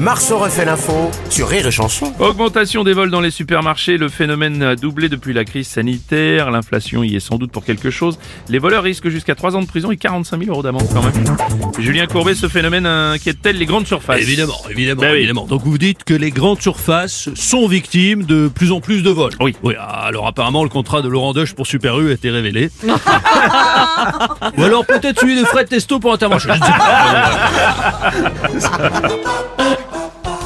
[0.00, 2.12] Marceau refait l'info sur Rire et Chanson.
[2.20, 7.02] Augmentation des vols dans les supermarchés, le phénomène a doublé depuis la crise sanitaire, l'inflation
[7.02, 8.16] y est sans doute pour quelque chose.
[8.48, 11.36] Les voleurs risquent jusqu'à 3 ans de prison et 45 000 euros d'amende quand même.
[11.80, 14.20] Julien Courbet, ce phénomène inquiète-t-elle les grandes surfaces?
[14.20, 15.18] Évidemment, évidemment, Ben oui.
[15.18, 15.46] évidemment.
[15.46, 19.32] Donc vous dites que les grandes surfaces sont victimes de plus en plus de vols.
[19.40, 19.56] Oui.
[19.64, 19.74] Oui.
[19.78, 22.70] Alors apparemment le contrat de Laurent Deuche pour Super U a été révélé.
[24.56, 26.48] Ou alors peut-être celui de Fred Testo pour Intermarché.
[26.48, 26.60] Je ne
[28.60, 28.90] sais pas.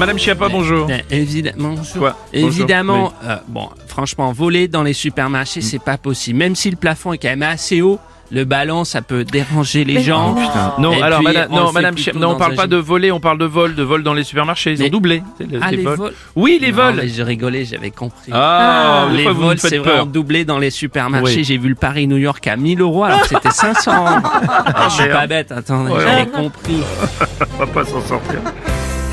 [0.00, 0.86] Madame Chiappa, bonjour.
[0.86, 1.98] Ben, évidemment, bonjour.
[1.98, 2.16] Quoi?
[2.32, 6.38] Évidemment, euh, bon, franchement, voler dans les supermarchés, c'est pas possible.
[6.38, 7.98] Même si le plafond est quand même assez haut,
[8.32, 10.34] le ballon, ça peut déranger les gens.
[10.78, 13.20] Non, Et alors puis, madame, non, madame Chiappa, non, on parle pas de voler, on
[13.20, 14.72] parle de vol, de vol dans les supermarchés.
[14.72, 15.22] Ils ont doublé.
[15.38, 15.96] le- Ah, les les vols.
[15.96, 16.94] vols Oui, les Non, vols.
[16.96, 18.30] mais je rigolais, j'avais compris.
[18.32, 21.36] Ah, des les vols, c'est vraiment doublé dans les supermarchés.
[21.38, 21.44] Oui.
[21.44, 23.92] J'ai vu le Paris-New York à 1000 euros alors que c'était 500.
[24.72, 26.00] Ah, je suis pas bête, attendez, Ouais.
[26.00, 26.80] j'avais compris.
[27.54, 28.38] On va pas s'en sortir.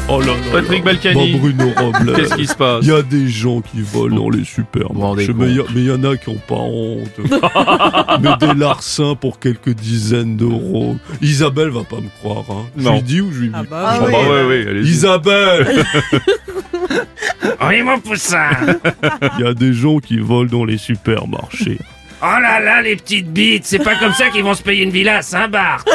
[0.09, 0.33] Oh là là.
[0.51, 0.93] Patrick là.
[0.93, 1.33] Balkany.
[1.33, 2.13] Bon, Bruno Robles.
[2.15, 5.47] Qu'est-ce qui se passe Il y a des gens qui volent dans les supermarchés, mais
[5.75, 7.11] il y en a qui ont pas honte.
[8.21, 10.95] mais des larcins pour quelques dizaines d'euros.
[11.21, 12.45] Isabelle va pas me croire.
[12.49, 12.65] Hein.
[12.77, 14.89] Je lui dis ou je lui dis bah Ah bah oui, oui, allez-y.
[14.89, 15.67] Isabelle
[17.67, 18.49] Oui, mon poussin
[19.37, 21.79] Il y a des gens qui volent dans les supermarchés.
[22.21, 24.89] Oh là là, les petites bites, c'est pas comme ça qu'ils vont se payer une
[24.89, 25.87] villa à Saint-Barth